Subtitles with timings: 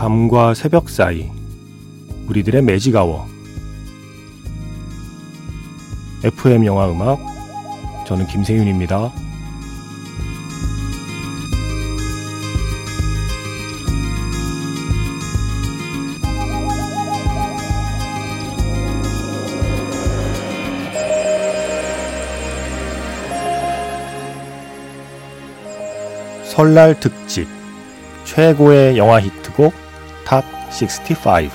[0.00, 1.30] 밤과 새벽 사이
[2.26, 3.28] 우리들의 매직아워
[6.24, 7.20] FM 영화 음악
[8.06, 9.12] 저는 김세윤입니다.
[26.44, 27.46] 설날 특집
[28.24, 29.79] 최고의 영화 히트곡
[30.30, 31.50] 탑 65.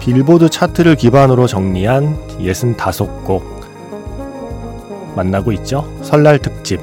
[0.00, 3.44] 빌보드 차트를 기반으로 정리한 65곡
[5.14, 5.88] 만나고 있죠?
[6.02, 6.80] 설날 특집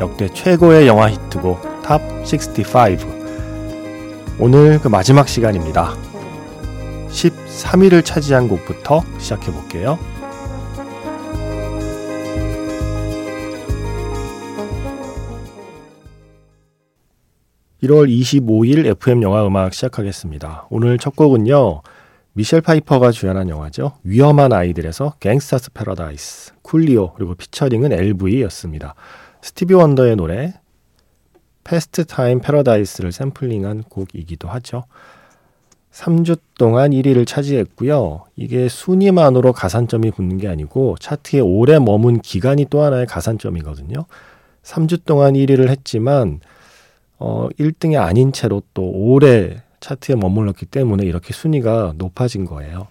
[0.00, 3.19] 역대 최고의 영화 히트곡 탑 65.
[4.42, 5.94] 오늘 그 마지막 시간입니다.
[7.10, 9.98] 13위를 차지한 곡부터 시작해 볼게요.
[17.82, 20.68] 1월 25일 FM 영화 음악 시작하겠습니다.
[20.70, 21.82] 오늘 첫 곡은요.
[22.32, 23.92] 미셸 파이퍼가 주연한 영화죠.
[24.04, 28.94] 위험한 아이들에서 Gangsta's Paradise, 쿨리오 그리고 피처링은 LV였습니다.
[29.42, 30.54] 스티비 원더의 노래
[31.64, 34.84] Pastime Paradise를 샘플링한 곡이기도 하죠.
[35.92, 38.24] 3주 동안 1위를 차지했고요.
[38.36, 44.04] 이게 순위만으로 가산점이 붙는 게 아니고 차트에 오래 머문 기간이 또 하나의 가산점이거든요.
[44.62, 46.40] 3주 동안 1위를 했지만
[47.18, 52.88] 어 1등이 아닌 채로 또 오래 차트에 머물렀기 때문에 이렇게 순위가 높아진 거예요.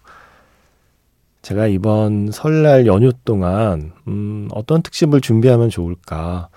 [1.42, 6.50] 제가 이번 설날 연휴 동안 음, 어떤 특집을 준비하면 좋을까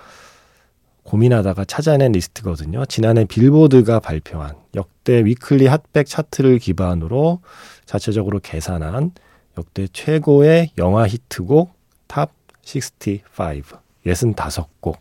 [1.04, 2.84] 고민하다가 찾아낸 리스트거든요.
[2.86, 7.40] 지난해 빌보드가 발표한 역대 weekly Hot백 차트를 기반으로
[7.84, 9.12] 자체적으로 계산한
[9.58, 11.72] 역대 최고의 영화 히트곡
[12.06, 12.30] 탑
[12.64, 13.18] 65,
[14.06, 14.96] 65곡.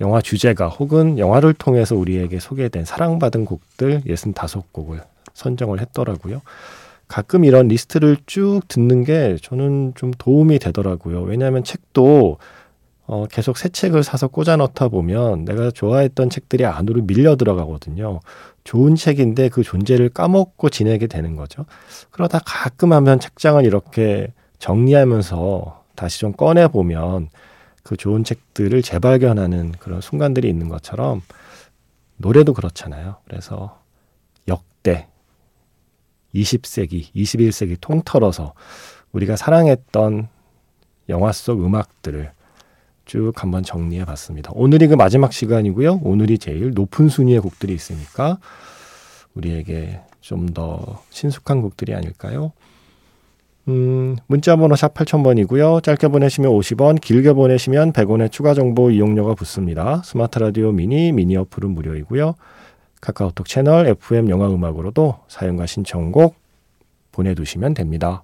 [0.00, 5.04] 영화 주제가 혹은 영화를 통해서 우리에게 소개된 사랑받은 곡들 65곡을
[5.34, 6.42] 선정을 했더라고요.
[7.06, 11.22] 가끔 이런 리스트를 쭉 듣는 게 저는 좀 도움이 되더라고요.
[11.22, 12.38] 왜냐하면 책도
[13.06, 18.20] 어, 계속 새 책을 사서 꽂아 넣다 보면 내가 좋아했던 책들이 안으로 밀려 들어가거든요.
[18.64, 21.66] 좋은 책인데 그 존재를 까먹고 지내게 되는 거죠.
[22.10, 27.28] 그러다 가끔 하면 책장을 이렇게 정리하면서 다시 좀 꺼내 보면
[27.82, 31.22] 그 좋은 책들을 재발견하는 그런 순간들이 있는 것처럼
[32.16, 33.16] 노래도 그렇잖아요.
[33.26, 33.80] 그래서
[34.46, 35.08] 역대
[36.34, 38.54] 20세기, 21세기 통틀어서
[39.10, 40.28] 우리가 사랑했던
[41.08, 42.30] 영화 속 음악들을
[43.12, 44.52] 쭉 한번 정리해 봤습니다.
[44.54, 46.00] 오늘이 그 마지막 시간이고요.
[46.02, 48.38] 오늘이 제일 높은 순위의 곡들이 있으니까
[49.34, 52.52] 우리에게 좀 더 친숙한 곡들이 아닐까요?
[53.68, 55.82] 음, 문자번호 샵 8000번이고요.
[55.82, 60.00] 짧게 보내시면 50원, 길게 보내시면 100원의 추가 정보 이용료가 붙습니다.
[60.06, 62.34] 스마트 라디오 미니, 미니 어플은 무료이고요.
[63.02, 66.34] 카카오톡 채널 FM 영화 음악으로도 사용과 신청곡
[67.12, 68.22] 보내두시면 됩니다.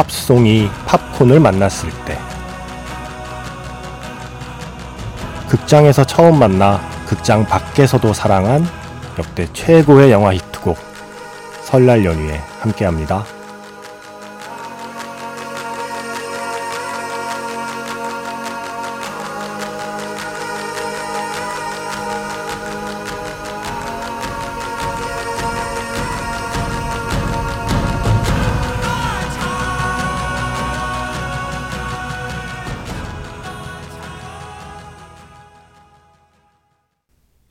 [0.00, 2.16] 팝송이 팝콘을 만났을 때
[5.50, 8.66] 극장에서 처음 만나 극장 밖에서도 사랑한
[9.18, 10.78] 역대 최고의 영화 히트곡
[11.64, 13.39] 설날 연휴에 함께합니다.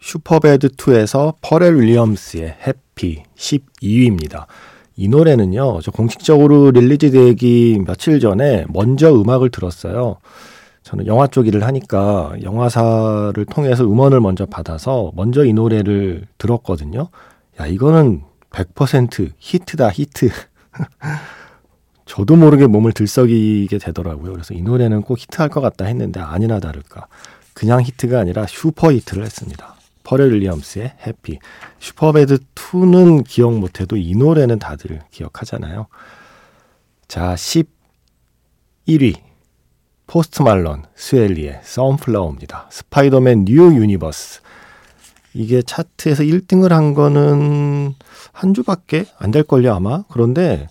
[0.10, 4.46] 슈퍼배드2에서 퍼렐 윌리엄스의 Happy 12위입니다.
[4.96, 10.18] 이 노래는요, 저 공식적으로 release 되기 며칠 전에 먼저 음악을 들었어요.
[10.84, 17.10] 저는 영화 쪽 일을 하니까 영화사를 통해서 음원을 먼저 받아서 먼저 이 노래를 들었거든요.
[17.62, 20.30] 야, 이거는 100% 히트다, 히트.
[22.06, 24.32] 저도 모르게 몸을 들썩이게 되더라고요.
[24.32, 27.06] 그래서 이 노래는 꼭 히트할 것 같다 했는데 아니나 다를까.
[27.54, 29.79] 그냥 히트가 아니라 슈퍼 히트를 했습니다.
[30.10, 31.38] 퍼렐 윌리엄스의 Happy.
[31.78, 35.86] 슈퍼배드 2는 기억 못해도 이 노래는 다들 기억하잖아요.
[37.08, 39.18] 자, 11위.
[40.08, 42.70] 포스트 말론, 스웨이 리의 Sunflower입니다.
[42.72, 44.42] 스파이더맨 뉴 유니버스.
[45.36, 47.94] 이게 차트에서 1등을 한 거는
[48.32, 50.06] 한 주밖에 안 될걸요, 아마.
[50.10, 50.68] 그런데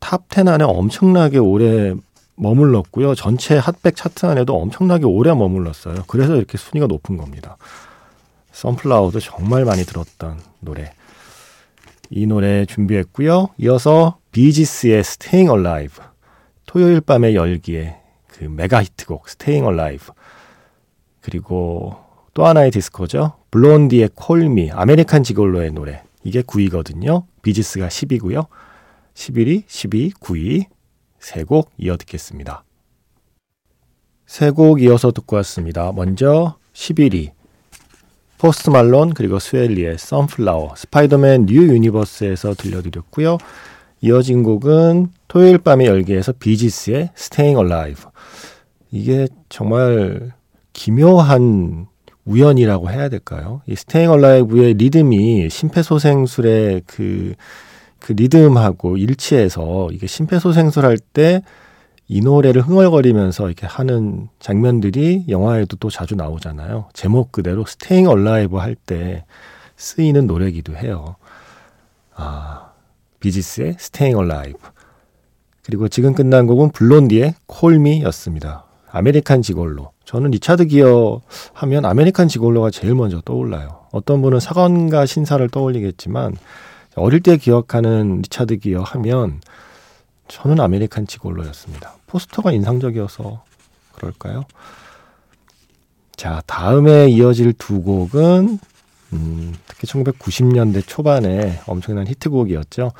[0.00, 1.94] Top 10 안에 엄청나게 오래
[2.34, 3.14] 머물렀고요.
[3.14, 6.02] 전체 핫백 차트 안에도 엄청나게 오래 머물렀어요.
[6.08, 7.56] 그래서 이렇게 순위가 높은 겁니다.
[8.60, 10.92] Sunflower도 정말 많이 들었던 노래.
[12.10, 13.48] 이 노래 준비했고요.
[13.56, 16.04] 이어서 비지스의 Staying Alive.
[16.66, 17.96] 토요일 밤의 열기에
[18.28, 20.08] 그 메가 히트곡 Staying Alive.
[21.22, 21.96] 그리고
[22.34, 23.32] 또 하나의 디스코죠.
[23.50, 26.02] 블론디의 Call Me, 아메리칸 지골로의 노래.
[26.22, 27.24] 이게 9위거든요.
[27.40, 28.46] 비지스가 10위고요.
[29.14, 30.66] 11위, 10위, 9위
[31.18, 32.64] 세 곡 이어 듣겠습니다.
[34.26, 35.92] 세 곡 이어서 듣고 왔습니다.
[35.92, 37.39] 먼저 11위
[38.40, 43.36] 포스트 말론 그리고 스웨이 리의 Sunflower 스파이더맨 뉴 유니버스에서 들려드렸고요.
[44.00, 48.04] 이어진 곡은 토요일 밤의 열기에서 비지스의 Staying Alive
[48.90, 50.32] 이게 정말
[50.72, 51.86] 기묘한
[52.24, 53.60] 우연이라고 해야 될까요?
[53.66, 57.34] 이 Staying Alive의 리듬이 심폐소생술의 그,
[57.98, 61.42] 그 리듬하고 일치해서 이게 심폐소생술 할 때
[62.12, 66.88] 이 노래를 흥얼거리면서 이렇게 하는 장면들이 영화에도 또 자주 나오잖아요.
[66.92, 69.24] 제목 그대로 Staying Alive 할 때
[69.76, 71.14] 쓰이는 노래기도 해요.
[72.16, 72.72] 아,
[73.20, 74.58] 비지스의 Staying Alive.
[75.64, 78.64] 그리고 지금 끝난 곡은 블론디의 Call Me였습니다.
[78.90, 79.92] 아메리칸 지골로.
[80.04, 81.20] 저는 리차드 기어
[81.52, 83.86] 하면 아메리칸 지골로가 제일 먼저 떠올라요.
[83.92, 86.34] 어떤 분은 사관과 신사를 떠올리겠지만
[86.96, 89.40] 어릴 때 기억하는 리차드 기어 하면
[90.30, 91.94] 저는 아메리칸 지골로였습니다.
[92.06, 93.42] 포스터가 인상적이어서
[93.94, 94.44] 그럴까요?
[96.14, 98.58] 자, 다음에 이어질 두 곡은
[99.12, 102.92] 음, 특히 1990년대 초반에 엄청난 히트곡이었죠.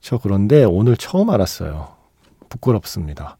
[0.00, 1.88] 저 그런데 오늘 처음 알았어요.
[2.48, 3.36] 부끄럽습니다.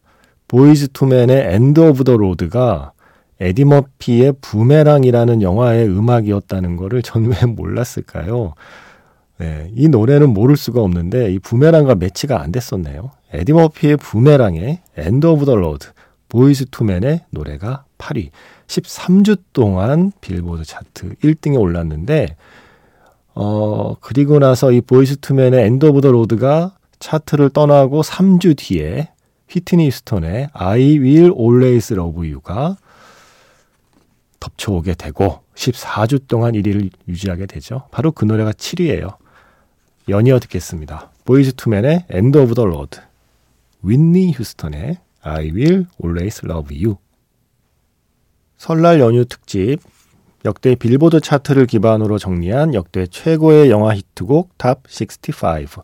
[0.49, 2.91] 보이즈 투맨의 End of the Road가
[3.39, 8.55] 에디 머피의 부메랑이라는 영화의 음악이었다는 거를 전 왜 몰랐을까요?
[9.39, 13.11] 네, 이 노래는 모를 수가 없는데 이 부메랑과 매치가 안 됐었네요.
[13.31, 15.87] 에디 머피의 부메랑의 End of the Road,
[16.27, 18.31] 보이즈 투맨의 노래가 8위.
[18.67, 22.35] 13주 동안 빌보드 차트 1등에 올랐는데
[23.33, 29.09] 어 그리고 나서 이 보이즈 투맨의 End of the Road가 차트를 떠나고 3주 뒤에
[29.47, 32.75] 휘트니 휴스턴의 I Will Always Love You가
[34.41, 37.83] 덮쳐오게 되고 14주 동안 1위를 유지하게 되죠.
[37.91, 39.15] 바로 그 노래가 7위예요.
[40.09, 41.11] 연이어 듣겠습니다.
[41.25, 42.99] 보이즈 투맨의 End of the Road,
[43.83, 46.97] 휘트니 휴스턴의 I Will Always Love You.
[48.57, 49.79] 설날 연휴 특집
[50.45, 55.83] 역대 빌보드 차트를 기반으로 정리한 역대 최고의 영화 히트곡 Top 65.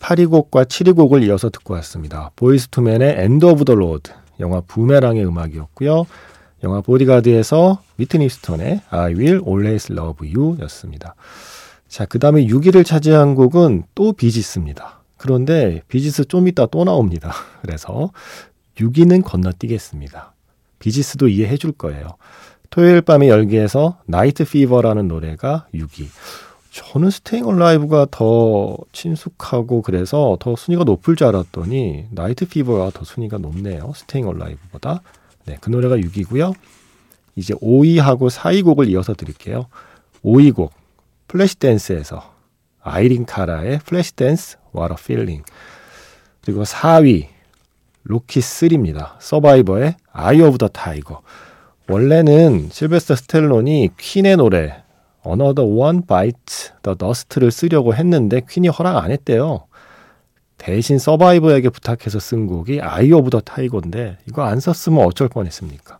[0.00, 2.30] 8위 곡과 7위 곡을 이어서 듣고 왔습니다.
[2.36, 6.06] 보이즈 투맨의 End of the Road, 영화 부메랑의 음악이었고요.
[6.62, 11.14] 영화 보디가드에서 휘트니 휴스턴의 I Will Always Love You 였습니다.
[11.88, 15.00] 자, 그 다음에 6위를 차지한 곡은 또 비지스입니다.
[15.16, 17.32] 그런데 비지스 좀 이따 또 나옵니다.
[17.62, 18.10] 그래서
[18.76, 20.34] 6위는 건너뛰겠습니다.
[20.78, 22.08] 비지스도 이해해 줄 거예요.
[22.70, 26.08] 토요일 밤의 열기에서 Night Fever라는 노래가 6위.
[26.72, 33.38] 저는 Staying Alive가 더 친숙하고 그래서 더 순위가 높을 줄 알았더니 Night Fever가 더 순위가
[33.38, 33.92] 높네요.
[33.94, 35.00] Staying Alive보다.
[35.46, 36.52] 네, 그 노래가 6위고요.
[37.36, 39.66] 이제 5위하고 4위 곡을 이어서 드릴게요.
[40.24, 40.72] 5위 곡
[41.34, 42.32] 플래시 댄스에서
[42.80, 45.44] 아이린 카라의 Flashdance What a Feeling
[46.44, 47.26] 그리고 4위
[48.04, 49.16] 로키 3입니다.
[49.18, 51.22] 서바이버의 Eye of the Tiger
[51.88, 54.84] 원래는 실베스터 스텔론이 퀸의 노래
[55.26, 59.66] Another One Bites the Dust를 쓰려고 했는데 퀸이 허락 안 했대요.
[60.56, 65.98] 대신 서바이버에게 부탁해서 쓴 곡이 Eye of the Tiger인데 이거 안 썼으면 어쩔 뻔했습니까?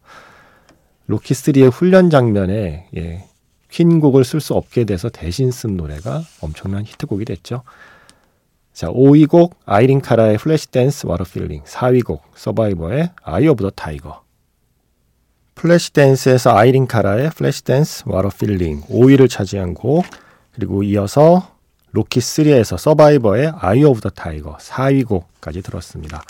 [1.08, 3.24] 로키3의 훈련 장면에 예,
[3.74, 7.64] 퀸 곡을 쓸 수 없게 돼서 대신 쓴 노래가 엄청난 히트곡이 됐죠.
[8.72, 13.70] 자, 5위 곡 아이린 카라의 Flashdance What a Feeling, 4위 곡 서바이버의 Eye of the
[13.70, 14.22] Tiger.
[15.56, 20.04] 플래시 댄스에서 아이린 카라의 Flashdance What a Feeling 5위를 차지한 곡
[20.52, 21.50] 그리고 이어서
[21.90, 26.22] 로키 3에서 서바이버의 Eye of the Tiger 4위 곡까지 들었습니다.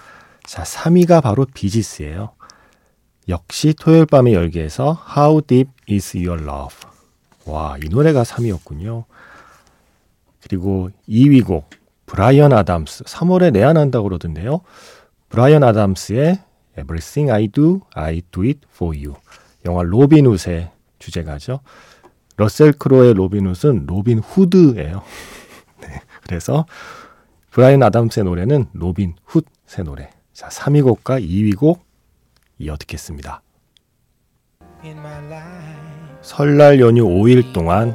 [0.46, 2.30] 자, 3위가 바로 비지스예요.
[3.28, 6.93] 역시 토요일 밤의 열기에서 How Deep Is Your Love
[7.46, 9.04] 와, 이 노래가 3위였군요.
[10.42, 11.70] 그리고 2위 곡,
[12.06, 13.04] 브라이언 아담스.
[13.04, 14.60] 3월에 내한한다고 그러던데요.
[15.28, 16.38] 브라이언 아담스의
[16.78, 19.14] Everything I Do, I Do It For You.
[19.64, 21.60] 영화 로빈 훗의 주제가죠.
[22.36, 25.02] 러셀 크로의 로빈 훗은 로빈 후드예요.
[25.80, 26.66] 네, 그래서
[27.50, 30.10] 브라이언 아담스의 노래는 로빈 훗의 노래.
[30.32, 31.84] 자, 3위 곡과 2위 곡
[32.58, 33.42] 이어 듣겠습니다.
[36.24, 37.94] 설날 연휴 5일 동안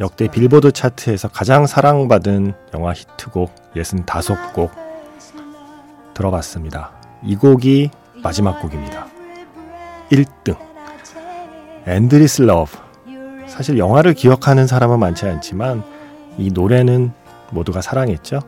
[0.00, 4.70] 역대 빌보드 차트에서 가장 사랑받은 영화 히트곡 65곡
[6.14, 6.92] 들어봤습니다.
[7.22, 7.90] 이 곡이
[8.22, 9.06] 마지막 곡입니다.
[10.10, 10.56] 1등
[11.86, 12.78] Endless Love
[13.46, 15.84] 사실 영화를 기억하는 사람은 많지 않지만
[16.38, 17.12] 이 노래는
[17.50, 18.40] 모두가 사랑했죠.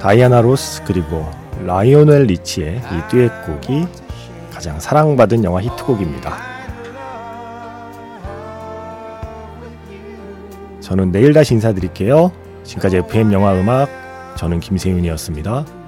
[0.00, 1.30] 다이애나 로스 그리고
[1.64, 4.01] 라이오넬 리치의 이 듀엣곡이
[4.62, 6.36] 가장 사랑받은 영화 히트곡입니다.
[10.78, 12.30] 저는 내일 다시 인사드릴게요.
[12.62, 13.88] 지금까지 FM 영화 음악
[14.36, 15.81] 저는 김세윤이었습니다.